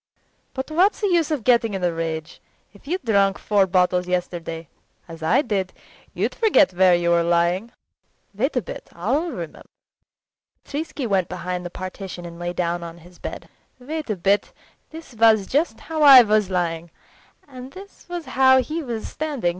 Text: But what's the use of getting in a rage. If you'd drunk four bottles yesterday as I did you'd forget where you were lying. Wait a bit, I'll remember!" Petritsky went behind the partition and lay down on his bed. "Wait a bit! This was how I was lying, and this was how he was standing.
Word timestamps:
But 0.55 0.71
what's 0.71 0.99
the 1.01 1.09
use 1.13 1.29
of 1.29 1.43
getting 1.43 1.75
in 1.75 1.83
a 1.83 1.93
rage. 1.93 2.41
If 2.73 2.87
you'd 2.87 3.05
drunk 3.05 3.37
four 3.37 3.67
bottles 3.67 4.07
yesterday 4.07 4.67
as 5.07 5.21
I 5.21 5.43
did 5.43 5.73
you'd 6.15 6.33
forget 6.33 6.73
where 6.73 6.95
you 6.95 7.11
were 7.11 7.21
lying. 7.21 7.71
Wait 8.33 8.55
a 8.55 8.63
bit, 8.63 8.89
I'll 8.93 9.29
remember!" 9.29 9.69
Petritsky 10.65 11.05
went 11.05 11.29
behind 11.29 11.63
the 11.63 11.69
partition 11.69 12.25
and 12.25 12.39
lay 12.39 12.51
down 12.51 12.81
on 12.81 12.97
his 12.97 13.19
bed. 13.19 13.47
"Wait 13.77 14.09
a 14.09 14.15
bit! 14.15 14.53
This 14.89 15.13
was 15.13 15.45
how 15.81 16.01
I 16.01 16.23
was 16.23 16.49
lying, 16.49 16.89
and 17.47 17.71
this 17.73 18.09
was 18.09 18.25
how 18.25 18.59
he 18.59 18.81
was 18.81 19.07
standing. 19.07 19.49